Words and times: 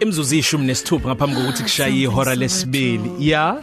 imzuzu 0.00 0.36
ishumi 0.36 0.66
nesithupha 0.66 1.08
ngaphambi 1.08 1.36
kokuthi 1.36 1.62
kushaye 1.62 2.00
ihora 2.02 2.34
lesibili. 2.34 3.10
Yeah 3.18 3.62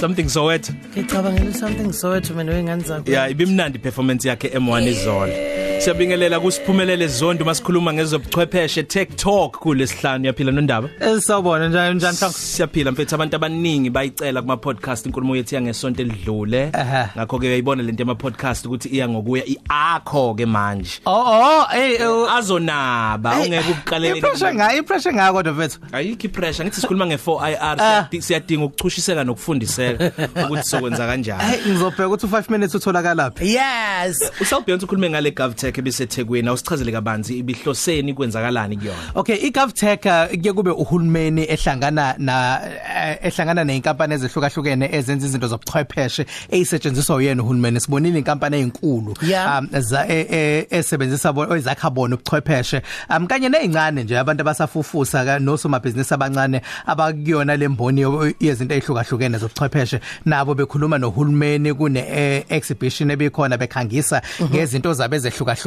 something 0.00 0.28
soweto. 0.28 0.72
Ngicabangela 0.96 1.54
something 1.54 1.92
soweto 1.92 2.34
mina 2.34 2.52
wengane 2.52 2.82
zakho. 2.82 3.10
Yeah 3.10 3.30
ibimnandi 3.30 3.78
performance 3.78 4.28
yakhe 4.28 4.48
M1 4.48 4.88
izolo. 4.88 5.61
Siyabingelela 5.84 6.40
kusiphumelele 6.40 7.06
zondo 7.08 7.44
masikhuluma 7.44 7.92
ngezobuchwepheshe 7.92 8.82
tech 8.82 9.08
talk 9.16 9.58
kulesihlanu. 9.58 10.26
Yaphila 10.26 10.52
nondaba? 10.52 10.88
Esawubona 11.00 11.68
njani 11.68 11.94
njani 11.94 12.16
Frank? 12.16 12.34
Siyaphila 12.34 12.92
mfethu. 12.92 13.14
Abantu 13.14 13.36
abaningi 13.36 13.90
bayicela 13.90 14.42
kuma 14.42 14.56
podcast 14.56 15.06
inkulumo 15.06 15.36
yethu 15.36 15.54
yangesonto 15.54 16.02
elidlule 16.02 16.70
Aha. 16.72 17.08
ngakho 17.16 17.38
ke 17.38 17.46
uyayibona 17.46 17.82
lento 17.82 18.02
yama 18.02 18.14
podcast 18.14 18.66
ukuthi 18.66 18.88
iya 18.88 19.08
ngokuya 19.08 19.44
iakho 19.46 20.34
ke 20.34 20.46
manje. 20.46 20.90
Oh 21.06 21.24
oh 21.26 21.64
hey 21.70 21.94
eh, 21.94 22.32
azonaba 22.32 23.36
ungeke 23.40 23.70
ukuqalele 23.70 24.18
ipressure 24.18 24.54
nga 24.54 24.74
ipressure 24.74 25.14
nga 25.14 25.32
kodwa 25.32 25.52
mfethu. 25.52 25.78
Ayikho 25.92 26.26
ipressure 26.26 26.64
ngithi 26.64 26.80
sikhuluma 26.80 27.04
nge4IR 27.06 27.58
Ah. 27.60 27.76
siyadi- 27.76 28.20
siyadinga 28.22 28.64
ukuchushiseka 28.64 29.24
nokufundiseka 29.24 30.10
ukuthi 30.46 30.68
sokwenza 30.68 31.06
kanjani. 31.06 31.42
Hey 31.42 31.60
ngizobheka 31.72 32.08
ukuthi 32.08 32.26
u5 32.26 32.50
minutes 32.50 32.74
utholakala 32.74 33.14
laphi 33.22 33.54
Yes. 33.54 34.30
usawubheka 34.40 34.84
ukhulume 34.84 35.10
ngale 35.10 35.30
GovTech 35.30 35.71
ebisethekwini 35.78 36.48
awusichazele 36.48 36.92
kabanzi 36.92 37.38
ibihloseni 37.38 38.14
kwenzakalani 38.14 38.76
kuyona. 38.76 38.98
Okay 39.14 39.36
iGovTech 39.36 40.00
kuye 40.02 40.52
kube 40.52 40.70
uhulumeni 40.70 41.42
ehlangana 41.48 42.14
na 42.18 42.60
eh, 42.96 43.18
ehlangana 43.22 43.64
neinkampani 43.64 44.14
ezehlukahlukene 44.14 44.88
ezenza 44.92 45.26
izinto 45.26 45.48
zobuchwepheshe 45.48 46.26
ezisetshenziswa 46.50 47.16
uyena 47.16 47.42
uhulumeni. 47.42 47.80
Sibonile 47.80 48.18
inkampani 48.18 48.56
ezinkulu 48.56 49.14
um 49.22 49.68
e- 50.08 50.26
e- 50.30 50.66
esebenzisa 50.70 51.34
ezakha 51.56 51.90
bona 51.90 52.14
ubuchwepheshe. 52.14 52.82
Um 53.16 53.26
kanye 53.26 53.48
nezincane 53.48 54.04
nje 54.04 54.18
abantu 54.18 54.40
abasafufusa 54.40 55.38
nosomabhizinisi 55.38 56.14
abancane 56.14 56.60
abakuyona 56.86 57.56
lemboni 57.56 58.00
yezinto 58.40 58.74
ezihlukahlukene 58.74 59.38
zobuchwepheshe 59.38 60.00
nabo 60.24 60.54
bekhuluma 60.54 60.98
nohulumeni 60.98 61.74
kune 61.74 62.00
eh, 62.00 62.44
exhibition 62.48 63.10
ebikhona 63.10 63.56
bekhangisa 63.58 64.22
ngezinto 64.42 64.94
zabe 64.94 65.16
ezehlukahlukene. 65.16 65.61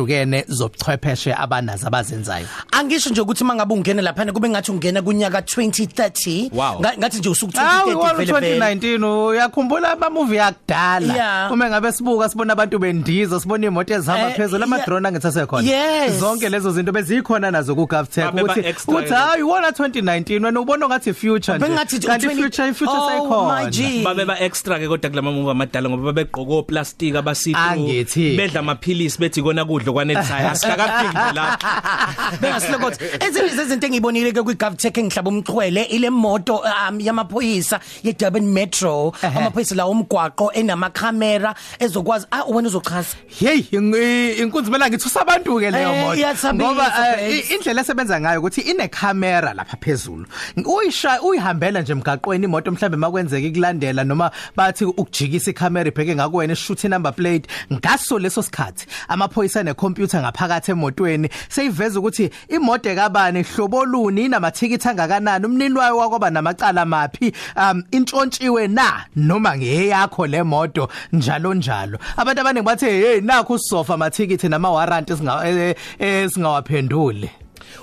Zobuchwepheshe 0.47 1.33
abanazo 1.33 1.87
abazenzayo 1.87 2.45
Angisho 2.71 3.09
nje 3.09 3.21
ukuthi 3.21 3.43
mangabe 3.43 3.73
ungena 3.73 4.01
lapha 4.01 4.25
kube 4.31 4.49
ngathi 4.49 4.71
ungena 4.71 5.01
kunyaka 5.01 5.39
2030 5.41 6.49
Wow. 6.53 6.79
Nga- 6.79 6.97
ngathi 6.97 7.17
nje 7.19 7.29
usuku 7.29 7.57
Hawu 7.57 7.91
2030 7.91 8.15
vele 8.15 8.39
vele. 8.39 8.75
2019 8.75 9.27
uyakhumbula 9.27 9.91
ama 9.91 10.09
movie 10.09 10.37
yakudala 10.37 11.13
Yeah. 11.15 11.51
uma 11.51 11.69
ngabe 11.69 11.91
sibuka 11.91 12.29
sibona 12.29 12.53
abantu 12.53 12.79
bendiza 12.79 13.39
sibona 13.39 13.67
imoto 13.67 13.93
ezihamba 13.93 14.29
Eh, 14.29 14.35
phezulu 14.35 14.63
ama 14.63 14.75
yeah. 14.75 14.87
drone 14.87 15.07
angethasekhona 15.07 15.69
Yes. 15.71 16.19
zonke 16.19 16.49
lezo 16.49 16.71
zinto 16.71 16.91
bezikhona 16.91 17.51
nazo 17.51 17.75
ku 17.75 17.85
GovTech 17.87 18.25
Babe 18.25 18.43
ba 18.43 18.53
ukuthi 18.53 18.67
extra 18.67 18.95
uthi 18.95 19.13
hayi 19.13 19.43
wona 19.43 19.69
2019 19.69 20.45
wena 20.45 20.59
ubona 20.59 20.87
ngathi 20.87 21.13
future 21.13 21.57
nje 21.57 21.67
Bengathi 21.67 21.99
kanti 21.99 22.27
20 22.27 22.41
future 22.43 22.73
future 22.73 22.97
Oh 22.97 23.07
my 23.07 23.09
sayikhona 23.09 23.71
G. 23.71 24.03
babe 24.03 24.25
ba 24.25 24.39
extra 24.39 24.79
ke 24.79 24.87
kodwa 24.87 25.09
kulama 25.09 25.31
movie 25.31 25.51
amadala 25.51 25.89
ngoba 25.89 26.03
babegqoka 26.03 26.53
oplastic 26.53 27.15
abasithi 27.15 27.59
Angithi. 27.59 28.37
bedla 28.37 28.59
amaphilisi 28.59 29.19
bethi 29.19 29.41
kona 29.41 29.65
kudlo 29.85 29.93
kwanethayi 29.93 30.47
asikakafiki 30.47 31.17
nje 31.17 31.33
lapha 31.33 32.37
Bengasilokoti. 32.41 33.05
Ezinye 33.19 33.49
zezinto 33.49 33.87
engibonile 33.87 34.31
ke 34.31 34.41
kwiGovTech 34.43 34.97
engihlaba 34.97 35.29
umxhwele 35.29 35.83
ile 35.83 36.09
moto 36.09 36.57
um, 36.89 36.99
yamaphoyisa 36.99 37.79
yeDurban 38.03 38.43
Metro 38.43 39.13
Ehhe. 39.23 39.37
amaphoyisa 39.39 39.75
la 39.75 39.85
umgwaqo 39.87 40.51
enamakhamera 40.53 41.55
ezokwazi 41.79 42.25
ah 42.31 42.43
wena 42.47 42.67
uzochaza 42.67 43.15
hey 43.39 43.59
ing- 43.71 44.39
inkunzi 44.41 44.71
mina 44.71 44.89
ngithi 44.89 45.07
usabantu 45.07 45.59
ke 45.59 45.71
leyo 45.71 45.89
Eh, 45.93 46.01
moto 46.05 46.15
iyathambisa, 46.19 46.53
ngoba 46.71 46.85
eh, 46.85 47.15
babes. 47.15 47.49
i- 47.51 47.53
indlela 47.53 47.81
esebenza 47.81 48.21
ngayo 48.21 48.39
ukuthi 48.39 48.61
ine 48.61 48.87
camera 48.87 49.53
lapha 49.53 49.77
phezulu 49.77 50.25
uyisha 50.65 51.21
uyihambela 51.21 51.81
nje 51.81 51.91
emgaqweni 51.91 52.45
imoto 52.45 52.71
mhlambe 52.71 52.97
makwenzeka 52.97 53.47
ikulandela 53.47 54.03
noma 54.03 54.31
bathi 54.55 54.85
ukujikisa 54.85 55.51
icamera 55.51 55.87
ibheke 55.89 56.15
ngakuwena 56.15 56.53
ishoot 56.53 56.83
number 56.83 57.13
plate 57.13 57.49
ngaso 57.73 58.19
leso 58.19 58.41
sikhathi 58.43 58.87
amaphoyisa 59.07 59.63
necomputer 59.65 60.21
ngaphakathi 60.21 60.71
emotweni. 60.71 61.29
Seyiveza 61.49 61.99
ukuthi 61.99 62.29
imoto 62.49 62.89
ekabani 62.89 63.43
hlobo 63.43 63.85
luni 63.85 64.25
inamathikithi 64.25 64.89
angakanani 64.89 65.45
umnini 65.45 65.77
wayo 65.77 65.97
wakwaba 65.97 66.29
namacala 66.29 66.85
maphi 66.85 67.33
um 67.55 67.83
intshontshiwe 67.91 68.67
na 68.67 69.05
noma 69.15 69.57
ngeyakho 69.57 70.27
le 70.27 70.43
moto 70.43 70.89
njalo 71.13 71.53
njalo. 71.53 71.99
Abantu 72.17 72.41
abaningi 72.41 72.65
bathe 72.65 72.89
hey 72.89 73.21
nakho 73.21 73.53
usofa 73.53 73.93
amathikithi 73.93 74.49
nama 74.49 74.71
warranty 74.71 75.15
singa 75.15 75.47
eh, 75.47 75.75
eh, 75.99 76.29
singawaphenduli 76.29 77.29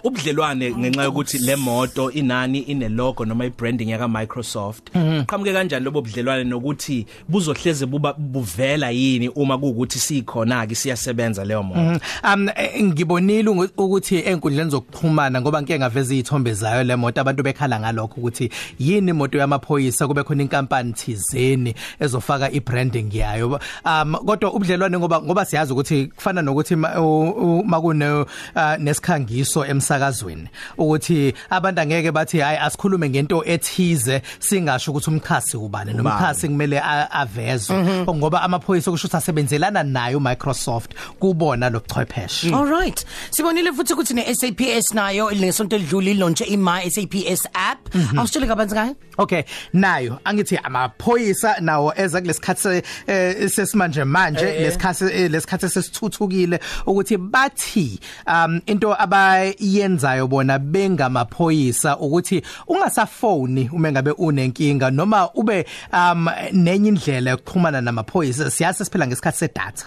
ubudlelwane 0.04 0.70
ngenxa 0.76 1.02
yokuthi 1.04 1.38
le 1.38 1.56
moto 1.56 2.10
inani 2.10 2.58
ine 2.58 2.88
logo 2.88 3.24
noma 3.24 3.44
ibranding 3.44 3.88
yaka 3.90 4.08
Microsoft 4.08 4.90
qhamuke 5.26 5.52
kanjani 5.52 5.84
lobo 5.84 6.00
budlelwane 6.02 6.44
nokuthi 6.44 7.06
buzohleze 7.28 7.86
buba 7.86 8.12
buvela 8.12 8.90
yini 8.90 9.28
uma 9.28 9.58
kuukuthi 9.58 9.98
sikhona 9.98 10.66
ke 10.66 10.74
siyasebenza 10.74 11.44
leyo 11.44 11.62
moto? 11.62 12.00
Um 12.24 12.48
eh, 12.56 12.82
ngibonile 12.84 13.50
ungu- 13.50 13.68
ukuthi 13.76 14.16
enkundleni 14.26 14.70
zokuxhumana 14.70 15.40
ngoba 15.40 15.62
ngeke 15.62 15.78
ngaveza 15.78 16.14
izithombe 16.14 16.52
zayo 16.54 16.84
le 16.84 16.96
moto 16.96 17.20
abantu 17.20 17.42
bekhala 17.42 17.80
ngalokho 17.80 18.20
ukuthi 18.20 18.50
yini 18.78 19.10
imoto 19.10 19.38
yamaphoyisa 19.38 20.06
kube 20.08 20.22
khona 20.22 20.42
inkampani 20.42 20.92
thizeni 20.92 21.74
ezofaka 22.00 22.50
ibranding 22.50 23.08
yayo. 23.14 23.60
Um 23.84 24.14
kodwa 24.26 24.52
ubudlelwane 24.52 24.98
ngoba 24.98 25.22
ngoba 25.22 25.44
siyazi 25.44 25.72
ukuthi 25.72 26.06
kufana 26.06 26.42
nokuthi 26.42 26.76
ma- 26.76 27.00
u- 27.00 27.30
u- 27.30 27.64
makune 27.64 28.10
uh, 28.12 28.26
nesikhangiso 28.78 29.66
emsakazweni 29.86 30.48
ukuthi 30.78 31.34
abantu 31.50 31.80
angeke 31.80 32.12
bathi 32.12 32.38
hayi 32.40 32.58
asikhulume 32.58 33.08
ngento 33.10 33.44
ethize 33.44 34.22
singasho 34.38 34.90
ukuthi 34.90 35.10
umkhasi 35.10 35.56
ubani 35.56 35.90
Ubani. 35.90 35.96
nomkhasi 36.08 36.48
kumele 36.48 36.78
a- 36.80 37.10
avezwe 37.10 37.76
ngoba 38.14 38.42
amaphoyisa 38.42 38.90
kusho 38.90 39.06
ukuthi 39.08 39.16
asebenzelana 39.16 39.82
nayo 39.82 40.20
Microsoft 40.20 40.94
kubona 41.20 41.70
lobuchwepheshe 41.70 42.54
All 42.54 42.66
right. 42.66 43.04
Sibonile 43.30 43.72
futhi 43.72 43.92
ukuthi 43.92 44.14
neSAPS 44.14 44.94
nayo 44.94 45.30
lesonto 45.30 45.76
elidlule 45.76 46.10
ilontshe 46.10 46.44
iMy 46.44 46.90
SAPS 46.90 47.48
app. 47.54 47.94
Awusitshele 48.16 48.46
kabanzi 48.46 48.74
ngayo? 48.74 48.94
Okay 49.18 49.42
nayo 49.72 50.18
angithi 50.24 50.56
amaphoyisa 50.56 51.60
nawo 51.60 51.92
eza 51.96 52.20
kulesikhathi 52.20 52.60
se- 52.62 52.82
eh, 53.06 53.50
sesimanje 53.50 54.04
manje 54.04 54.44
lesikhathi 54.44 55.04
eh, 55.04 55.30
lesikhathi 55.30 55.68
sesithuthukile 55.68 56.60
ukuthi 56.86 57.16
bathi 57.16 58.00
um 58.26 58.60
into 58.66 58.94
abayenzayo 59.62 60.28
bona 60.28 60.58
bengamaphoyisa 60.58 61.98
ukuthi 61.98 62.42
ungasafoni 62.68 63.70
uma 63.72 63.92
ngabe 63.92 64.10
unenkinga 64.10 64.90
noma 64.90 65.30
ube 65.34 65.66
um 65.92 66.28
nenye 66.52 66.88
indlela 66.88 67.30
yokuxhumana 67.30 67.80
namaphoyisa. 67.80 68.50
Siyase 68.50 68.84
siphela 68.84 69.06
ngesikhathi 69.06 69.38
sedata 69.38 69.86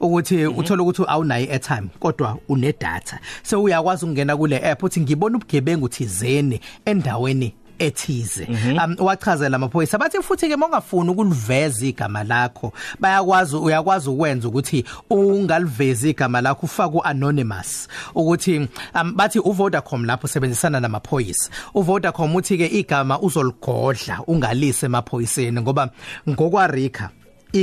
ukuthi 0.00 0.46
uthola 0.46 0.82
ukuthi 0.82 1.04
awunayo 1.08 1.52
airtime 1.52 1.88
kodwa 2.00 2.38
une 2.48 2.74
data 2.80 3.18
so 3.42 3.62
uyakwazi 3.62 4.04
ukungena 4.04 4.36
kule 4.36 4.70
app 4.70 4.82
uthi 4.82 5.00
ngibona 5.00 5.36
ubugebengu 5.36 5.88
thizeni 5.88 6.60
endaweni 6.84 7.54
ethize. 7.78 8.48
Um 8.84 8.96
wachazela 8.98 9.56
amaphoyisa 9.56 9.98
bathi 9.98 10.22
futhi 10.22 10.48
ke 10.48 10.56
mongafuni 10.56 11.10
ukuliveza 11.10 11.86
igama 11.86 12.24
lakho 12.24 12.72
bayakwazi 13.00 13.56
uyakwazi 13.56 14.10
ukwenza 14.10 14.48
ukuthi 14.48 14.84
ungalivezi 15.10 16.10
igama 16.10 16.40
lakho 16.40 16.66
ufake 16.66 16.96
uanonymous. 16.96 17.88
Ukuthi 18.14 18.68
um 18.94 19.14
bathi 19.16 19.38
uVodacom 19.38 20.04
lapho 20.04 20.24
usebenzisana 20.24 20.80
namaphoyisa. 20.80 21.50
uVodacom 21.74 22.34
uthi 22.34 22.58
ke 22.58 22.66
igama 22.66 23.20
uzoligodla 23.20 24.22
ungalise 24.26 24.86
emaphoyiseni 24.86 25.60
ngoba 25.60 25.90
ngokwa 26.28 26.66
Rika 26.66 27.10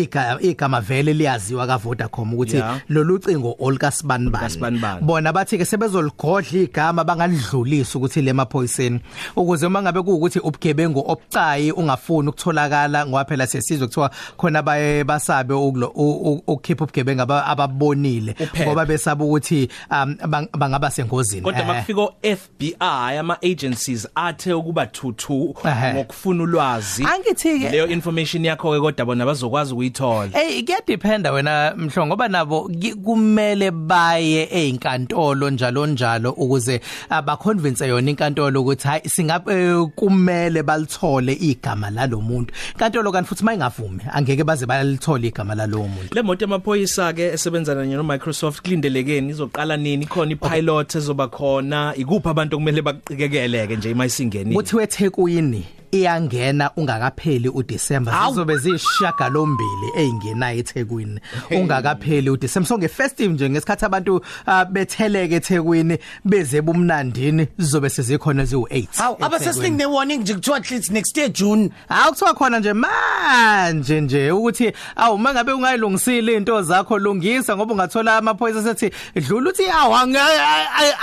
igama 0.01 0.41
igama 0.41 0.81
vele 0.81 1.13
liyaziwa 1.13 1.67
ka 1.67 1.77
Vodacom 1.77 2.33
ukuthi 2.33 2.53
Yeah. 2.57 2.79
lolu 2.89 3.19
cingo 3.19 3.55
olka 3.59 3.91
sibanibani 3.91 4.43
Kasibanibani. 4.43 5.01
bona 5.01 5.33
bathi 5.33 5.57
ke 5.57 5.65
sebezoligodla 5.65 6.59
igama 6.61 7.03
bangalidlulisa 7.03 7.97
ukuthi 7.99 8.21
lemaphoyiseni 8.21 8.99
ukuze 9.35 9.65
uma 9.67 9.81
ngabe 9.81 10.01
kuukuthi 10.01 10.39
ubugebengu 10.39 10.99
obucayi 11.07 11.71
ungafuni 11.71 12.29
ukutholakala 12.29 13.05
ngoba 13.05 13.25
phela 13.25 13.47
sesizwe 13.47 13.87
kuthiwa 13.87 14.11
khona 14.37 14.61
baye 14.61 15.03
basabe 15.03 15.53
ukulo- 15.53 15.91
u- 15.95 16.33
u- 16.33 16.43
ukukhipha 16.47 16.83
ubugebengu 16.83 17.21
aba- 17.21 17.45
ababonile 17.45 18.31
Uphepha. 18.31 18.65
ngoba 18.65 18.85
besaba 18.85 19.25
ukuthi 19.25 19.69
um 19.91 20.15
bang- 20.27 20.47
bangaba 20.57 20.91
sengozini 20.91 21.41
kodwa 21.41 21.61
Eh. 21.61 21.67
makufika 21.67 22.01
o-FBI 22.01 23.17
ama 23.19 23.37
agencies 23.41 24.07
athe 24.15 24.53
ukuba 24.53 24.85
thuthu 24.85 25.55
Ehhe. 25.65 25.93
ngokufuna 25.93 26.43
ulwazi 26.43 27.03
Angithi 27.05 27.59
ke 27.59 27.69
leyo 27.69 27.87
information 27.87 28.45
yakho 28.45 28.71
ke 28.73 28.79
kodwa 28.79 29.05
bona 29.05 29.25
bazokwazi 29.25 29.73
ukuyithola 29.87 30.29
Hey 30.33 30.63
kuyadependa 30.63 31.31
wena 31.31 31.73
mhlongo 31.77 32.07
ngoba 32.07 32.27
nabo 32.27 32.69
ki- 32.69 32.93
kumele 32.95 33.71
baye 33.71 34.43
einkantolo 34.51 35.49
njalo 35.49 35.87
njalo 35.87 36.31
ukuze 36.31 36.81
abaconvince 37.09 37.87
yona 37.87 38.09
inkantolo 38.09 38.61
ukuthi 38.61 38.87
hayi 38.87 39.09
singabe 39.09 39.85
kumele 39.95 40.63
balithole 40.63 41.33
igama 41.33 41.89
lalomuntu 41.89 42.53
inkantolo 42.73 43.11
kanti 43.11 43.29
futhi 43.29 43.43
mayingavumi 43.43 43.99
angeke 44.13 44.43
baze 44.43 44.65
balithole 44.65 45.27
igama 45.27 45.55
lalowo 45.55 45.87
muntu. 45.87 46.15
Le 46.15 46.21
moto 46.21 46.45
yamaphoyisa 46.45 47.13
ke 47.13 47.33
esebenzana 47.33 47.85
no 47.85 48.03
Microsoft 48.03 48.61
kulindelekeni 48.61 49.29
izoqala 49.31 49.77
nini? 49.77 50.05
Khona 50.05 50.31
ipilot 50.31 50.95
ezoba 50.95 51.27
khona. 51.27 51.93
Ikuphi 51.95 52.29
abantu 52.29 52.57
kumele 52.57 52.81
baqikeleke 52.81 53.75
nje 53.75 53.91
imayisingeni 53.91 54.55
kuthiwe 54.55 54.83
eThekwini 54.83 55.65
iyangena 55.93 56.71
ungakapheli 56.75 57.49
uDecember. 57.49 58.13
Hawu. 58.13 58.33
zizobe 58.33 58.57
zishaga 58.57 59.29
lombili 59.29 59.91
eyingenayo 59.95 60.59
eThekwini 60.59 61.19
ungakapheli 61.51 62.29
uDecember. 62.29 62.67
So 62.67 62.77
ngefestive 62.77 63.33
nje 63.33 63.49
ngesikhathi 63.49 63.85
abantu 63.85 64.21
ah, 64.45 64.65
betheleke 64.65 65.35
eThekwini 65.35 65.97
beze 66.25 66.61
bumnandini 66.61 67.47
zizobe 67.57 67.89
sezikhona 67.89 68.43
eziwu8 68.43 68.87
Hawu 68.97 69.17
abasesining 69.19 69.77
ne 69.77 69.85
warning 69.85 70.21
nje 70.21 70.33
kuthiwa 70.33 70.57
at 70.57 70.89
next 70.89 71.17
year 71.17 71.29
June. 71.29 71.69
Hawu 71.89 72.09
kuthiwa 72.11 72.33
khona 72.33 72.59
nje 72.59 72.73
manje 72.73 74.01
nje 74.01 74.31
ukuthi 74.31 74.71
awu 74.95 75.17
mangabe 75.17 75.51
ungayilungisile 75.51 76.35
into 76.35 76.61
zakho 76.61 76.97
lungisa 76.99 77.55
ngoba 77.55 77.73
ungathola 77.73 78.17
amaphoyisa 78.17 78.63
sethi 78.63 78.91
dlula 79.15 79.49
uthi 79.49 79.63
awu 79.69 79.95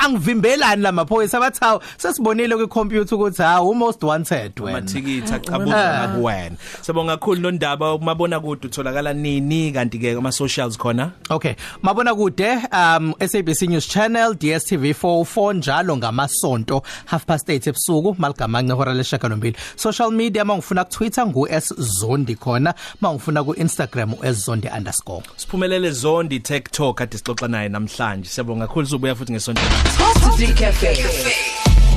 angivimbelani 0.04 0.82
lamaphoyisa 0.82 1.40
bathi 1.40 1.60
hawu 1.60 1.80
sesibonile 1.96 2.56
ku 2.56 2.68
computer 2.68 3.14
ukuthi 3.14 3.42
hawu 3.42 3.74
most 3.74 4.02
wanted 4.02 4.60
wena. 4.60 4.79
Amathikithi 4.80 5.34
aqhabuka 5.34 6.08
kuwena 6.16 6.56
sabonga 6.80 7.16
kakhulu 7.16 7.40
lo 7.40 7.50
ndaba 7.50 7.94
umabona 7.94 8.40
kude 8.40 8.66
utholakala 8.66 9.12
nini? 9.12 9.72
Kanti 9.72 9.98
ke 9.98 10.16
ama 10.16 10.32
socials 10.32 10.78
khona 10.78 11.10
Okay 11.30 11.54
mabona 11.82 12.14
kude 12.14 12.48
um 12.72 13.14
SABC 13.20 13.62
News 13.68 13.88
Channel 13.88 14.34
DStv 14.34 14.84
44 15.02 15.54
njalo 15.54 15.96
ngamasonto 15.96 16.82
half 17.04 17.24
past 17.24 17.48
8 17.48 17.68
ebusuku 17.68 18.16
maligama 18.18 18.62
ngehora 18.62 18.94
leshaka 18.94 19.28
lombili 19.28 19.56
social 19.76 20.10
media 20.10 20.44
mangifuna 20.44 20.84
ku 20.84 20.90
Twitter 20.90 21.26
ngu 21.26 21.48
@zondi 21.78 22.36
khona. 22.36 22.74
Mangifuna 23.00 23.44
ku 23.44 23.54
Instagram 23.54 24.12
u@zondi_. 24.12 25.22
siphumelele 25.36 25.90
zondi 25.90 26.40
TikTok 26.40 26.96
kade 26.98 27.18
sixoxa 27.18 27.48
naye 27.48 27.68
namhlanje. 27.68 28.28
Siyabonga 28.28 28.66
kakhulu 28.66 28.86
uzobuya 28.86 29.14
futhi 29.14 29.32
ngesonto. 29.32 29.62
Positive 29.98 30.54
Cafe. 30.54 30.92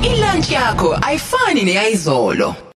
Ilunch 0.02 0.50
yakho 0.50 0.98
ayifani 1.02 1.62
neyizolo. 1.62 2.64